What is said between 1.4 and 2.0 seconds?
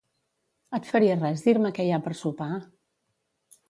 dir-me què hi